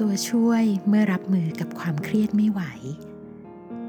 [0.00, 2.62] ตัวช่วยเมื่อรับมือกับความเครียดไม่ไหว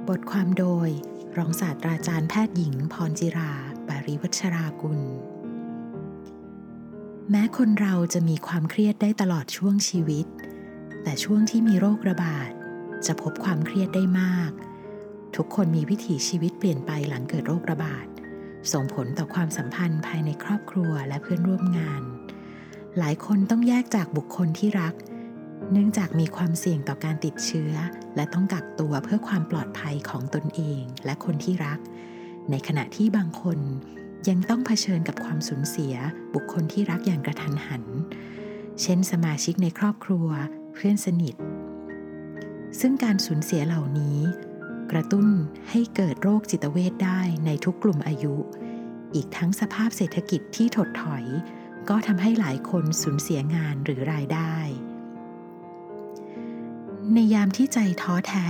[0.08, 0.90] บทความโดย
[1.38, 3.54] รองศาสตราจารย์แพทย์หญิงพรจิรา
[3.88, 5.00] บาริวัชรากุล
[7.30, 10.26] แม้คนเราจะมีความเครียดได้ตลอดช่วงชีวิต
[11.04, 12.50] แต่ช่วงที่มีโรคระบาด
[13.05, 14.51] จะพบความเครียดได้มาก
[15.36, 18.05] ทุกคนมีวิถีชีวิตเปลี่ยนไปหลังเกิดโรคระบาด
[18.72, 22.02] ส่งผลต่อความสัมพันธ์ภายในครอบครัวและเพื่อนร่วมงาน
[22.98, 27.73] หลายคนต้องแยกจากบุคคลที่รักเเนื่องจากมีความเสี่ยงต่อการติดเชื้อ
[28.16, 31.80] และต้องกักตัวเพื่อความปลอดภัยของตนเองและคนที่รัก
[32.52, 33.59] ในขณะที่บางคน
[34.30, 35.95] ยังต้องเผชิญกับความสูญเสีย
[36.34, 37.84] บุคคลที่รักอย่างกระทันหัน
[38.82, 40.28] เช่นสมาชิกในครอบครัว
[40.73, 41.36] เพื่อนสนิท
[42.80, 44.20] ซึ่งการสูญเสียเหล่านี้
[44.92, 45.28] กระตุ้น
[45.70, 48.36] ให้เกิดโรคจิตเวทได้ในทุกกลุ่มอายุ
[49.16, 51.26] อีกทั้งสภาพเศรษฐกิจที่ถดถอย
[51.90, 54.56] ก็ทำให้หลายคนสูญเสียงานหรือรายได้
[57.16, 58.48] ในยามที่ใจท้อแท้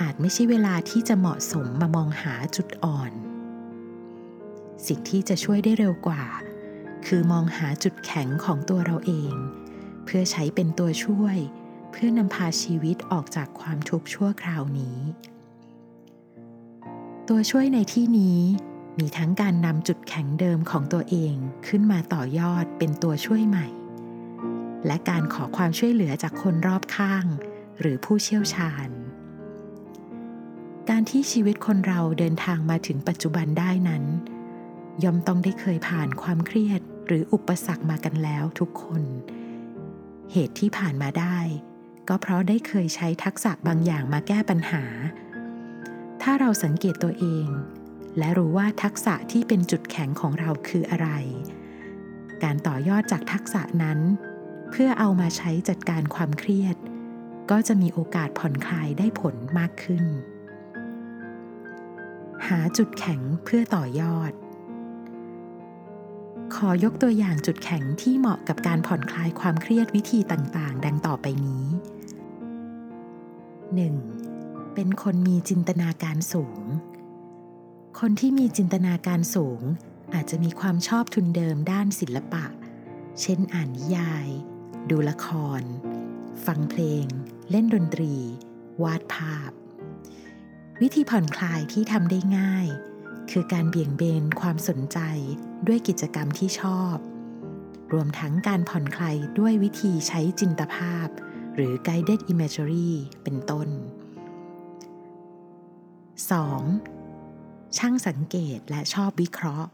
[0.00, 3.12] อาจไม่ใช่เวลาที่จะเหมาะสมมามองหาจุดอ่อน
[4.86, 6.24] สิ่งที่จะช่วยได้เร็วกว่า
[7.06, 9.34] คือมองหาจุดแข็งของตัวเราเอง
[10.04, 11.36] เพื่อใช้เป็นตัวช่วย
[11.90, 14.98] เพื่อนำพาชีวิตออกจากความทุกข์ชั่วคราวนี้
[17.28, 18.40] ตัวช่วยในที่นี้
[18.98, 21.34] มีทั้งการนำจุดแข็งเดิมของตัวเอง
[21.66, 23.66] ขึ้นมาต่อยอดเป็นตัวช่วยใหม่
[24.86, 27.26] และการขอความช่วยเหลือจากคนรอบข้าง
[27.80, 28.88] หรือผู้เชี่ยวชาญ
[30.88, 34.04] การที่ชีวิตคนเราเดินทางมาถึงปัจจุบันได้นั้น
[35.04, 39.02] ย่อมต้องได้เคยผ่านความเครียดหรืออุปสรรคมากันแล้วทุกคน
[40.32, 41.38] เหตุที่ผ่านมาได้
[42.08, 44.84] ก็เพราะได้เคยใช้ทักษะบางอย่างมาแก้ปัญหา
[46.22, 47.48] ถ้าเราสังเกตตัวเอง
[48.18, 51.08] และรู้ว่าทักษะที่เป็นจุดแข็งของเราคืออะไร
[52.42, 53.98] การต่อยอดจากทักษะนั้น
[54.70, 56.76] เพื่อเอามาใช้จัดการความเครียด
[57.50, 60.04] ก็จะมีโอกาสผ่อนคลายได้ผลมากขึ้น
[62.46, 64.32] หาจุดแข็งเพื่อต่อยอด
[66.54, 71.64] ขอยกตัวอย่างจุดแข็งที่เหมาะกับการผ่อนคลายความเครียดวิธีต่างๆ ดังต่อไปนี้
[74.00, 74.74] 1.
[74.74, 76.62] เป็นคนมีจินตนาการสูง
[78.00, 79.60] คนที่มีจินตนาการสูง
[80.14, 82.44] อาจจะมีความชอบทุนเดิมด้านศิลปะ
[83.20, 84.28] เช่นอ่านนิยาย
[84.90, 85.26] ดูละค
[85.60, 85.62] ร
[86.46, 87.06] ฟังเพลง
[87.50, 88.14] เล่นดนตรี
[88.82, 89.50] วาดภาพ
[90.80, 92.66] วิธีผ่อนคลายที่ทำได้ง่าย
[93.30, 94.98] คือการเบี่ยงเบนความสนใจ
[95.66, 96.96] ด้วยกิจกรรมที่ชอบ
[97.92, 101.08] รวมทั้งการผ่อนคลายด้วยวิธีใช้จินตภาพ
[101.54, 102.90] หรือ guided imagery
[103.22, 103.68] เป็นต้น
[106.92, 107.76] 2.
[107.78, 109.70] ช่างสังเกตและชอบวิเคราะห์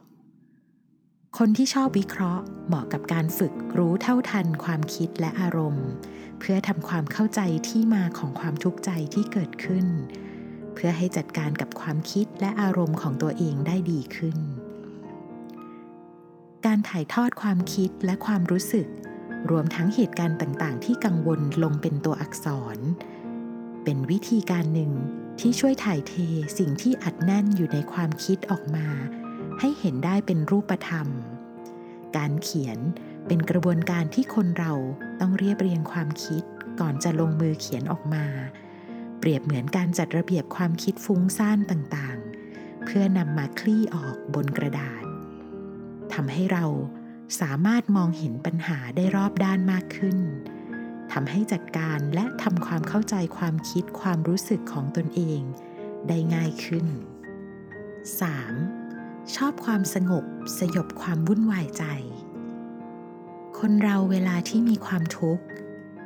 [1.41, 5.89] คนที่ชอบวิเคราะห์ เหมาะกับการฝึกรู้เท่าทันความคิดและอารมณ์
[6.39, 9.87] เพื่อทำความเข้าใจที่มาของความทุกข์ใจที่เกิดขึ้น
[10.75, 14.37] เพื่อให้จัดการกับความคิดและอารมณ์ของตัวเองได้ดีขึ้น
[16.67, 18.87] การถ่ายทอดความคิดและความรู้สึก
[19.51, 22.47] รวมทั้งเหตุการณ์ต่างๆ ที่กังวลลงเป็นตัวอักษ
[22.77, 22.79] ร
[23.85, 24.93] เป็นวิธีการหนึ่ง
[25.41, 26.15] ที่ช่วยถ่ายเท
[26.59, 28.89] สิ่งที่อัดแน่นอยู่ในความคิดออกมา
[29.61, 31.09] ให้เห็นได้เป็นรูปธรรม
[32.17, 32.79] การเขียน
[33.27, 34.73] เป็นกระบวนการที่คนเรา
[35.21, 36.43] ต้องเรียบเรียงความคิด
[36.81, 38.25] ก่อนจะลงมือเขียนออกมา
[39.19, 45.05] เปรียบเหมือนการจัดระเบียบความคิดฟุ้งซ่านต่างๆ เพื่อนำมาคลี่ออกบนกระดาษ
[46.13, 46.65] ทำให้เรา
[47.41, 50.19] สามารถมองเห็นปัญหาได้รอบด้านมากขึ้น
[51.13, 55.41] ทำให้จัดการและทำความเข้าใจความคิดความรู้สึกของตนเอง
[56.09, 56.87] ได้ง่ายขึ้น
[58.09, 58.84] 3.
[59.33, 60.25] ชอบความสงบ
[60.59, 61.85] สยบความวุ่นวายใจ
[63.59, 65.45] คนเราเวลาที่มีความทุกข์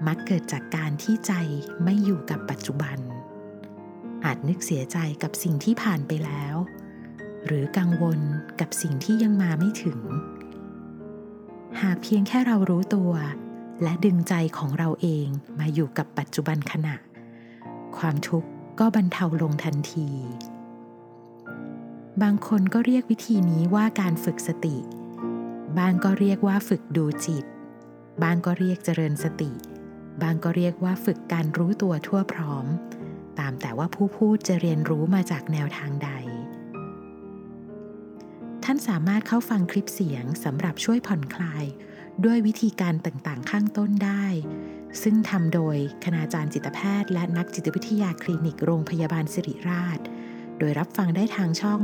[0.06, 1.32] มักเกิดจากการที่ใจ
[1.84, 2.98] ไม่อยู่กับปัจจุบัน
[4.24, 6.54] อาจนึกเสียใจกับสิ่งที่ผ่านไปแล้ว
[7.46, 8.20] หรือกังวล
[8.60, 9.98] กับสิ่งที่ยังมาไม่ถึง
[11.80, 13.12] หากเพียงแค่เรารู้ตัว
[13.82, 15.28] และดึงใจของเราเอง
[15.58, 16.96] มาอยู่กับปัจจุบันขณะ
[17.98, 18.48] ความทุกข์
[18.80, 20.08] ก็บรรเทาลงทันที
[22.22, 24.76] บางคนก็เรียกวิธีนี้ว่าการฝึกสติ
[25.78, 27.44] บางก็เรียกว่าฝึกดูจิต
[28.22, 29.50] บางก็เรียกเจริญสติ
[30.22, 32.66] บางก็เรียกว่าฝึกการรู้ตัวทั่วพร้อม
[33.38, 36.10] ตามแต่ว่าผู้พูดจะเรียนรู้มาจากแนวทางใด
[38.64, 41.64] ท่านสามารถเข้าฟังคลิปเสียงสำหรับช่วยผ่อนคลาย
[42.24, 44.26] ด้วยวิธีการต่างๆ ข้างต้นได้
[45.02, 50.00] ซึ่งทำโดยคณาจารย์จิตแพทย์ และนักจิตวิทยาคลินิกโรงพยาบาลสิริราช
[50.58, 51.82] โดยรับฟังได้ทางช่อง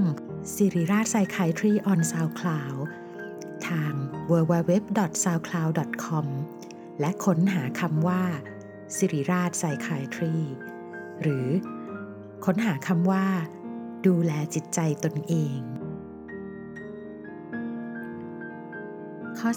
[0.55, 2.75] สิริราชไซคายทรีออนซาวคลาว
[3.69, 3.93] ทาง
[4.31, 6.27] www.soundcloud.com
[7.01, 8.23] และค้นหาคำว่า
[8.97, 10.35] สิริราชไซคายทรี
[11.21, 11.47] หรือ
[12.45, 13.27] ค้นหาคำว่า
[14.07, 15.59] ดูแลจิตใจตนเอง
[19.39, 19.51] ข้อ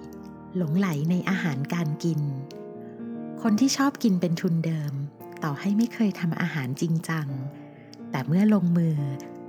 [0.00, 0.56] 4.
[0.56, 2.20] หลงไหลในอาหารการกิน
[3.42, 4.92] คนที่ชอบกินเป็นทุนเดิม
[5.44, 7.28] ต่อให้ไม่เคยทำอาหารจริงจัง
[8.10, 8.98] แต่เมื่อลงมือ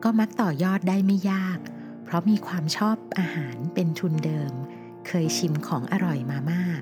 [0.03, 1.59] ก็มักต่อยอดได้ไม่ยาก
[2.03, 4.53] เพราะมีความชอบอาหารเป็นทุนเดิม
[5.07, 6.81] เคยชิมของอร่อยมามาก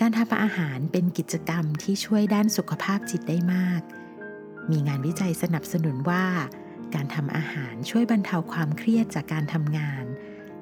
[0.00, 3.82] การทำอาหารเป็นกิจกรรมที่ช่วยด้านสุขภาพจิตได้มาก
[4.70, 6.24] มีงานวิจัยสนับสนุนว่า
[6.94, 10.04] การทำอาหารช่วยบรรเทาความเครียดจากการทำงาน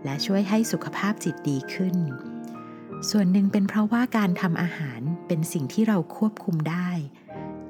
[0.04, 1.96] และช่วยให้สุขภาพจิตดีขึ้น
[3.10, 6.90] ส่วนหนึ่งเป็นเพราะว่าการทำอาหารเป็นสิ่งที่เราควบคุมได้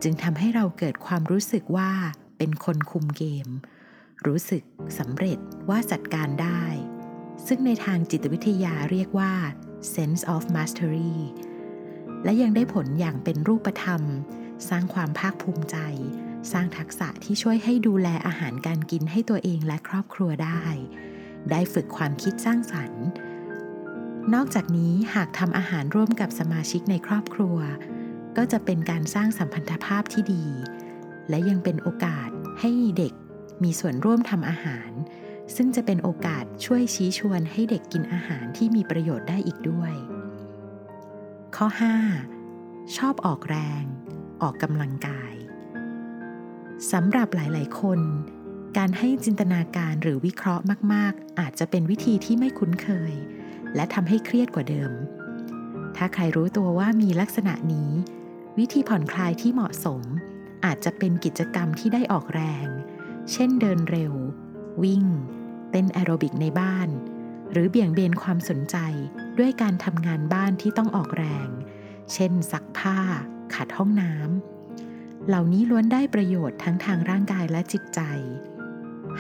[0.03, 1.93] จึงทำให้เราเกิดความรู้สึกว่า
[2.39, 3.49] เป็นคนคุมเกม
[4.27, 4.63] รู้สึก
[4.99, 5.39] สำเร็จ
[5.69, 6.63] ว่าจัดการได้
[7.47, 9.33] ซึ่งในทางจิตวิทยาเรียกว่า
[9.95, 11.17] sense of mastery
[12.25, 14.03] และยังได้ผลอย่างเป็นรูปธรรม
[14.69, 15.77] สร้างความภาคภูมิใจ
[16.53, 20.63] สร้างทักษะที่ช่วยให้ดูแลอาหารการกินให้ตัวเองและครอบครัวได้
[21.51, 23.05] ได้ฝึกความคิดสร้างสรรค์
[24.35, 27.59] นอกจากนี้หากทำอาหารร่วมกับสมาชิกในครอบครัว
[28.37, 30.45] ก็จะเป็นการสร้างสัมพันธภาพที่ดี
[31.29, 32.29] และยังเป็นโอกาส
[32.61, 33.13] ให้เด็ก
[33.63, 34.91] มีส่วนร่วมทำอาหาร
[35.57, 39.95] ซึ่งจะเป็นโอกาสช่วยชี้ชวนให้เด็กกินอาหารที่มีประโยชน์ได้อีกด้วย
[41.57, 41.67] ข้อ
[42.31, 42.97] 5.
[42.97, 43.85] ชอบออกแรง
[44.43, 45.35] ออกกำลังกาย
[46.93, 48.01] สำหรับหลาย ๆ คน
[48.77, 53.15] การให้จินตนาการหรือวิเคราะห์มาก ๆ อาจจะเป็นวิธีที่ไม่คุ้นเคย
[53.75, 54.93] และทำให้เครียดกว่าเดิม
[55.97, 57.91] ถ้าใครรู้ตัวว่ามีลักษณะนี้
[58.59, 60.03] วิธีผ่อนคลายที่เหมาะสม
[60.65, 62.67] อาจจะเป็นกิจกรรมที่ได้ออกแรง
[63.33, 64.15] เช่นเดินเร็ว
[64.83, 65.05] วิ่ง
[65.71, 66.89] เต้นแอโรบิกในบ้าน
[67.53, 68.77] หรือเบี่ยงเบนความสนใจ
[69.39, 71.49] ด้วยการทำงานบ้านที่ต้องออกแรง
[72.13, 72.99] เช่นซักผ้า
[73.55, 78.01] ขัดห้องน้ำเหล่านี้ล้วนได้ประโยชน์ทั้งทางร่างกายและจิตใจ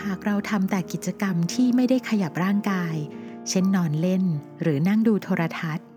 [0.02, 2.94] หากเราทำแต่กิจกรรมที่ไม่ได้ขยับร่างกาย
[3.48, 4.24] เช่นนอนเล่น
[4.62, 5.88] หรือนั่งดูโทรทัศน์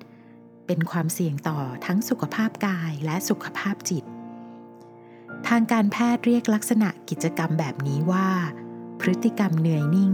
[0.67, 4.03] เป็นความเสี่ยงต่อทั้งสุขภาพกายและสุขภาพจิต
[5.55, 8.27] ทางการแพทย์เรียกลักษณะกิจกรรมแบบนี้ว่า
[8.99, 10.13] พฤติกรรมเหนื่อยนิ่ง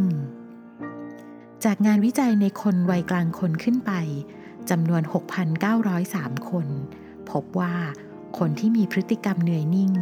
[1.63, 3.92] จากงานวิจัยในคนวัยกลางคนขึ้นไป
[4.69, 5.01] จำนวน
[5.75, 6.68] 6,903 คน
[7.31, 7.75] พบว่า
[8.38, 9.94] คนที่มีพฤติกรรมเหนื่อยนิ่ง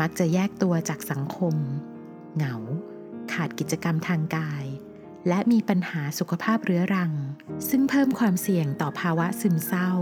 [0.00, 1.54] มักจะแยกตัวจากสังคม
[2.36, 2.54] เหงา
[3.32, 4.64] ขาดกิจกรรมทางกาย
[5.28, 7.12] และมีปัญหาสุขภาพเรื้อรัง
[7.68, 9.92] ซึ่งเพิ่มความเสี่ยงต่อภาวะซึมเศร้า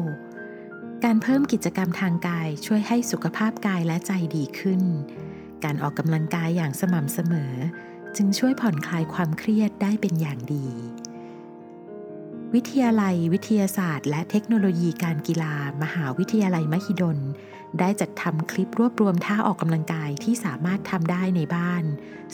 [1.09, 4.83] การเพิ่มกิจกรรมทางกายช่วยให้สุขภาพกายและใจดีขึ้น
[5.65, 7.53] การออกกำลังกายอย่างสม่ำเสมอ
[8.17, 10.67] จึงช่วยผ่อนคลายความเครียดได้เป็นอย่างดี
[12.55, 17.19] วิทยาลัย วิทยาศาสตร์ และเทคโนโลยีการกีฬา มหาวิทยาลัยมหิดล
[17.79, 21.85] ได้จัดทำคลิปรวบรวมท่าออกกำลังกายที่สามารถทำได้ในบ้าน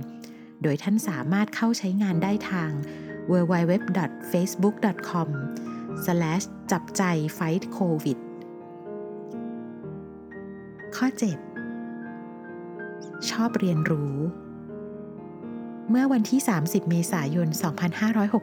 [0.62, 2.72] โดยท่านสามารถเข้าใช้งานได้ทาง
[3.32, 5.30] www.facebook.com
[6.72, 7.04] จับใจ
[7.38, 8.20] fight covid
[10.98, 11.08] ข้อ
[12.00, 14.16] 7 ชอบเรียนรู้
[15.90, 17.48] เมื่อวันที่ 30 เมษายน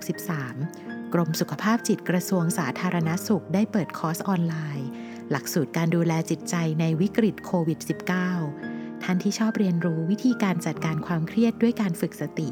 [0.08, 4.88] 2563 กรมสุขภาพจิตกระทรวงสาธารณสุขได้เปิดคอร์สออนไลน์
[5.30, 7.78] หลักสูตรการดูแลจิตใจในวิกฤตโควิด
[8.40, 12.48] -19 ท่านที่ชอบเรียนรู้วิธีการจัดการความเครียดด้วยการฝึกสติ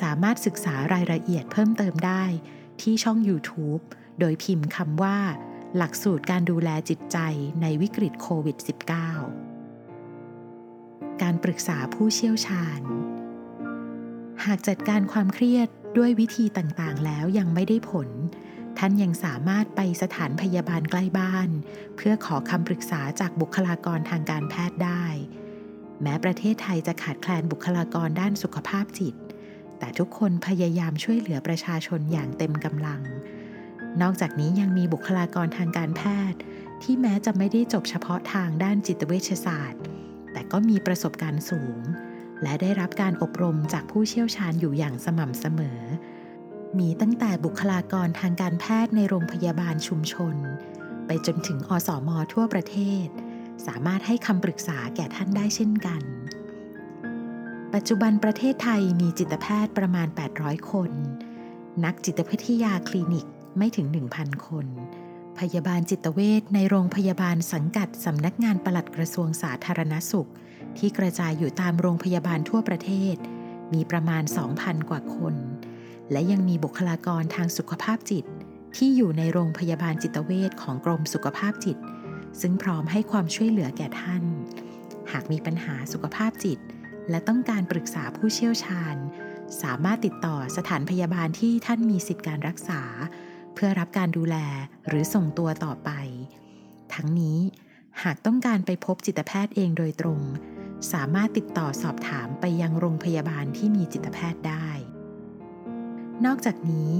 [0.00, 2.24] สามารถศึกษารายละเอียดเพิ่มเติมได้
[2.80, 3.82] ที่ช่อง YouTube
[4.20, 5.18] โดยพิมพ์คำว่า
[5.76, 7.18] หลักสูตรการดูแลจิตใจ
[7.62, 8.56] ในวิกฤตโควิด
[9.54, 12.80] -19 การปรึกษาผู้เชี่ยวชาญ
[14.44, 15.68] หากจัดการความเครียด
[15.98, 18.08] ด้วยวิธีต่างๆ แล้วยังไม่ได้ผล
[18.78, 21.48] ท่านยังสามารถไปสถานพยาบาลใกล้บ้าน
[21.96, 25.04] เพื่อขอคำปรึกษาจากบุคลากรทางการแพทย์ได้
[26.02, 29.14] แม้ประเทศไทยจะขาดแคลนบุคลากรด้านสุขภาพจิต
[29.78, 33.02] แต่ทุกคนพยายามช่วยเหลือประชาชนอย่างเต็มกำลัง
[34.02, 36.40] นอกจากนี้ยังมีบุคลากรทางการแพทย์
[36.82, 39.82] ที่แม้จะไม่ได้จบเฉพาะทางด้านจิตเวชศาสตร์
[40.32, 41.78] แต่ก็มีประสบการณ์สูง
[42.42, 45.80] และได้รับการอบรมจากผู้เชี่ยวชาญอยู่อย่างสม่ำเสมอ
[46.78, 50.36] มีตั้งแต่บุคลากรทางการแพทย์ในโรงพยาบาลชุมชน
[51.06, 53.06] ไปจนถึงอสอมอทั่วประเทศ
[53.66, 56.02] สามารถให้คำปรึกษาแก่ท่านได้เช่นกัน
[57.74, 60.90] ปัจจุบันประเทศไทยมีจิตแพทย์ประมาณ 800 คน
[61.84, 63.26] นักจิตวิทยาคลินิก
[63.58, 63.86] ไม่ถึง
[64.16, 64.66] 1,000 คน
[65.38, 70.30] พยาบาลจิตเวชในโรงพยาบาลสังกัดสำนักงานปลัดกระทรวงสาธารณสุข
[70.78, 73.16] ที่กระจายอยู่ตามโรงพยาบาลทั่วประเทศ
[73.74, 74.22] มีประมาณ
[74.56, 75.34] 2,000 กว่าคน
[76.12, 78.24] และยังมีบุคลากรทางสุขภาพจิต
[78.76, 81.78] ที่อยู่ในโรงพยาบาลจิตเวชของกรมสุขภาพจิต
[82.40, 84.22] ซึ่งพร้อมให้ความช่วยเหลือแก่ท่าน
[85.12, 86.58] หากมีปัญหาสุขภาพจิต
[87.10, 88.96] และต้องการปรึกษาผู้เชี่ยวชาญ
[89.62, 92.82] สามารถติดต่อสถานพยาบาลที่ท่านมีสิทธิการรักษา
[93.56, 94.36] เพื่อรับการดูแล
[94.88, 95.90] หรือส่งตัวต่อไป
[96.94, 97.38] ทั้งนี้
[98.02, 100.20] หากต้องการไปพบจิตแพทย์เองโดยตรง
[100.92, 104.68] สามารถติดต่อสอบถามไปยังโรงพยาบาลที่มีจิตแพทย์ได้
[106.24, 106.92] นอกจากนี้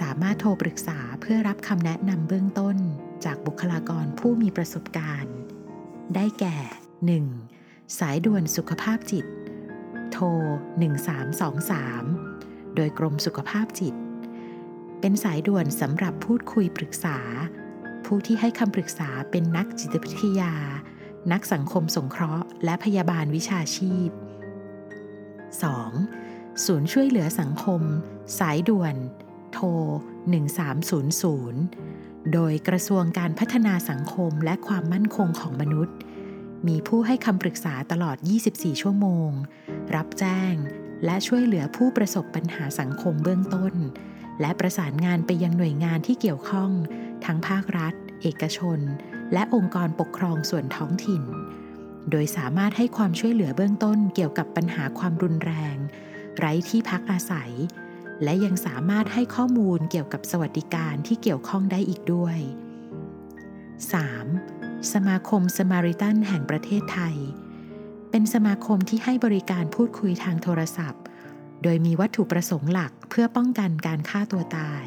[0.00, 2.76] สามารถโทรปรึกษาเพื่อรับคำแนะนำเบื้องต้น
[3.24, 5.36] จากบุคลากรผู้มีประสบการณ์
[6.14, 6.56] ได้แก่
[7.28, 7.98] 1.
[7.98, 9.26] สายด่วนสุขภาพจิต
[10.12, 10.26] โทร
[11.50, 13.94] 1323 โดยกรมสุขภาพจิต
[15.00, 17.18] เป็นสายด่วนสำหรับพูดคุยปรึกษา
[18.04, 20.54] ผู้ที่ให้คำปรึกษาเป็นนักจิตวิทยา
[21.32, 24.08] นักสังคมสงเคราะห์ และพยาบาลวิชาชีพ
[25.82, 26.64] 2.
[26.64, 27.82] ศูนย์ช่วยเหลือสังคม
[28.38, 28.94] สายด่วน
[29.52, 29.66] โทร
[31.40, 35.96] 1300 โดยกระทรวงการพัฒนาสังคมและความมั่นคงของมนุษย์
[36.68, 38.16] มีผู้ให้คำปรึกษาตลอด
[38.50, 39.30] 24 ชั่วโมง
[39.94, 40.54] รับแจ้ง
[41.04, 43.74] และช่วยเหลือผู้ประสบปัญหาสังคมเบื้องต้น
[44.40, 46.70] และประสานงานไปยังหน่วยงานที่เกี่ยวข้อง
[47.24, 48.78] ทั้งภาครัฐ เอกชน
[49.32, 51.22] และองค์กรปกครองส่วนท้องถิ่น
[52.10, 55.76] โดยสามารถให้ความช่วยเหลือเบื้องต้นเกี่ยวกับปัญหาความรุนแรง
[56.38, 57.52] ไร้ที่พักอาศัย
[58.22, 62.38] และยังสามารถให้ข้อมูลเกี่ยวกับสวัสดิการที่เกี่ยวข้องได้อีกด้วย
[64.06, 64.92] 3.
[64.92, 67.16] สมาคมสมาริตันแห่งประเทศไทย
[68.10, 71.02] เป็นสมาคมที่ให้บริการพูดคุยทางโทรศัพท์
[71.62, 74.84] โดยมีวัตถุประสงค์หลักเพื่อป้องกันการฆ่าตัวตาย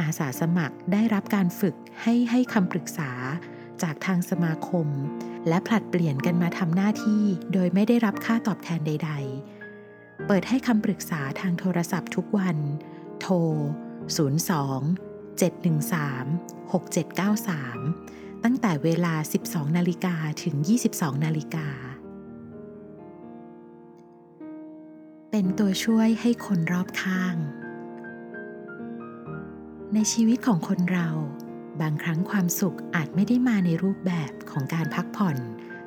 [0.00, 3.10] อาสาสมัครได้รับการฝึกให้ให้คำปรึกษา
[3.82, 4.88] จากทางสมาคม
[5.48, 9.10] และผลัดเปลี่ยนกันมาทำหน้าที่โดยไม่ได้รับค่าตอบแทนใด
[9.68, 12.58] ๆ เปิดให้คำปรึกษาทางโทรศัพท์ทุกวัน
[13.20, 13.40] โทร 02
[15.40, 19.14] 713 6793 ตั้งแต่เวลา
[19.46, 20.54] 12 นาฬิกาถึง
[20.90, 21.68] 22 นาฬิกา
[25.34, 27.36] เป็นตัวช่วยให้คนรอบข้าง
[29.94, 31.08] ในชีวิตของคนเรา
[31.80, 35.36] บางครั้งความสุขอาจไม่ได้มาในรูปแบบของการพักผ่อน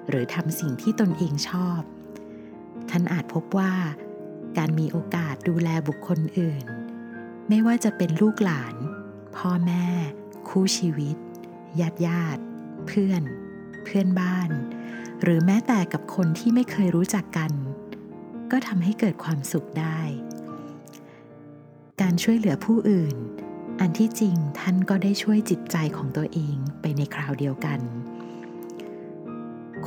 [0.09, 1.81] หรือทำสิ่งที่ตนเองชอบ
[2.89, 3.73] ท่านอาจพบว่า
[4.57, 6.65] การมีโอกาสดูแลบุคคลอื่น
[7.50, 8.75] ไม่ว่าจะเป็นลูกหลาน
[9.35, 9.85] พ่อแม่
[10.50, 11.15] คู่ชีวิต
[11.79, 12.41] ญาติญาติ
[12.88, 13.23] เพื่อน
[13.83, 14.50] เพื่อนบ้าน
[15.21, 17.51] หรือแม้แต่กับคนที่ไม่เคยรู้จักกัน
[18.55, 20.00] ก็ทำให้เกิดความสุขได้
[22.01, 23.15] การช่วยเหลือผู้อื่น
[23.79, 27.79] อันที่จริงท่านก็ได้ช่วยจิตใจของตัวเองไปในคราวเดียวกัน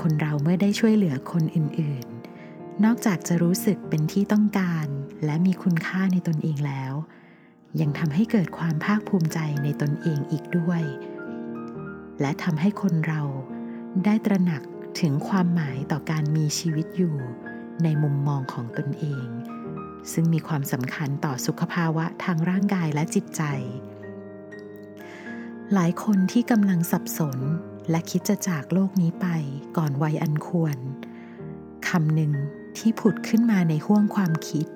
[0.01, 2.07] คนเราเมื่อได้ช่วยเหลือคนอื่น
[2.45, 4.87] ๆ นอกจากจะรู้สึกเป็นที่ต้องการ
[5.25, 6.93] และมีคุณค่าในตนเองแล้ว
[7.81, 10.83] ยังทำให้เกิดความภาคภูมิใจในตนเองอีกด้วย
[12.21, 13.23] และทำให้คนเรา
[14.05, 14.63] ได้ตระหนัก
[15.01, 17.19] ถึงความหมายต่อการมีชีวิตอยู่
[17.85, 19.27] ในมุมมองของตนเอง
[20.13, 23.43] ซึ่งมีความสำคัญต่อสุขภาวะทางร่างกายและจิตใจ
[25.75, 27.39] หลายคนที่กำลังสับสน
[27.91, 29.27] และคิดจะจากโลกนี้ไป
[29.77, 30.77] ก่อนวัยอันควร
[31.89, 32.33] คำหนึ่ง
[32.79, 34.67] ที่ผุดขึ้นมาในห้วงความคิด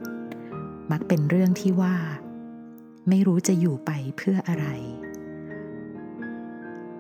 [0.91, 1.97] มักเป็นเรื่องที่ว่า
[3.09, 4.67] ไม่รู้จะอยู่ไปเพื่ออะไร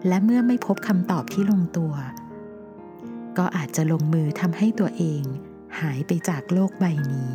[0.09, 1.93] และเมื่อไม่พบคำตอบที่ลงตัว
[3.39, 5.23] ก็อาจจะลงมือทำให้ตัวเอง
[5.79, 7.35] หายไปจากโลกใบนี้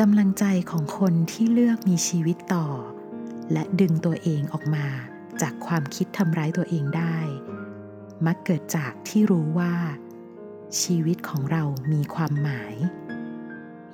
[0.00, 2.66] กำลังใจของคนที่เลือกมีชีวิตต่อ
[3.52, 4.86] และดึงตัวเองออกมา
[5.42, 7.16] จากความคิดทำร้ายตัวเองได้
[8.26, 9.74] มักเกิดจากที่รู้ว่า
[10.80, 11.62] ชีวิตของเรา
[11.92, 12.74] มีความหมาย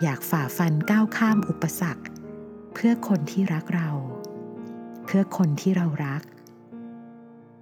[0.03, 2.05] อยากฝ่าฟันก้าวข้ามอุปสรรค
[2.75, 3.91] เพื่อคนที่รักเรา
[5.05, 6.23] เพื่อคนที่เรารัก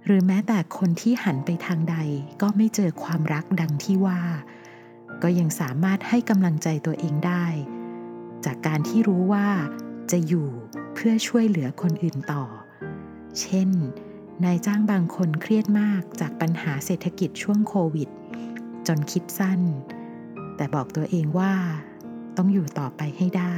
[0.05, 1.97] หรือแม้แต่คนที่หันไปทางใด
[2.41, 4.21] ก็ไม่เจอความรักดังที่ว่า
[5.23, 7.45] ก็ยังสามารถให้กำลังใจตัวเองได้
[8.45, 9.47] จากการที่รู้ว่า
[10.11, 10.49] จะอยู่
[10.93, 12.43] เพื่อช่วยเหลือคนอื่นต่อ
[13.39, 13.69] เช่น
[14.43, 18.09] นายจ้างบางคนเครียดมากจากปัญหาเศรษฐกิจช่วงโควิด
[18.87, 19.61] จนคิดสั้น
[20.55, 21.53] แต่บอกตัวเองว่า
[22.37, 23.57] ต้องอยู่ต่อไปให้ได้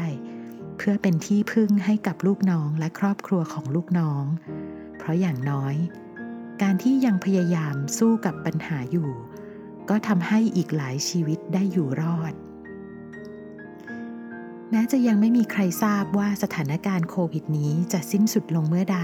[0.78, 4.24] เพื่อเป็นที่พึ่งให้กับลูกน้องและครอบครัวของลูกน้อง
[4.98, 5.76] เพราะอย่างน้อย
[6.62, 9.10] การที่ยังพยายามสู้กับปัญหาอยู่
[9.90, 12.34] ก็ทำให้อีกหลายชีวิตได้อยู่รอด
[14.72, 19.00] แม้จะยังไม่มีใครทราบว่าสถานการณ์โควิดนี้จะสิ้นสุดลงเมื่อใด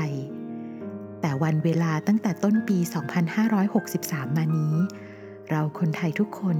[1.22, 2.77] แต่วันเวลาตั้งแต่ต้นปี
[3.58, 4.75] 2563 มานี้
[5.50, 6.58] เราคนไทยทุกคน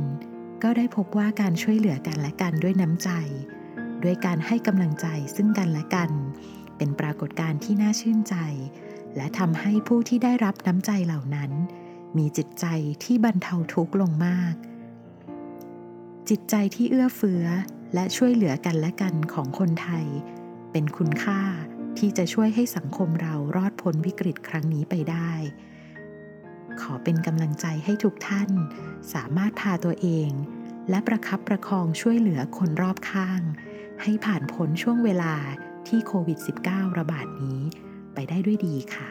[0.64, 3.10] ก็ได้พบว่าการช่วยเหลือกันและกันด้วยน้ำใจ
[4.04, 6.12] ด้วยการให้กำลังใจซึ่งกันและกัน
[6.78, 8.36] เป็นปรากฏการณ์ที่น่าชื่นใจ
[9.16, 11.52] และทำให้ผู้ที่ได้รับน้ำใจเหล่านั้น
[12.18, 12.66] มีจิตใจ
[13.04, 14.56] ที่บรรเทาทุกข์ลงมาก
[16.30, 17.46] จิตใจที่เอื้อเฟื้อ
[17.94, 20.06] และช่วยเหลือกันและกันของคนไทย
[20.72, 21.42] เป็นคุณค่า
[21.98, 25.32] ที่จะช่วยให้สังคมเรารอดพ้นวิกฤตครั้งนี้ไปได้
[26.82, 28.50] ขอเป็นกำลังใจให้ทุกท่าน
[29.14, 30.30] สามารถพาตัวเอง
[30.90, 33.42] และประคับประคองช่วยเหลือคนรอบข้าง
[34.02, 35.36] ให้ผ่านพ้นช่วงเวลา
[35.88, 37.60] ที่โควิด -19 ระบาดนี้
[38.14, 39.08] ไปได้ด้วยดีค่ะ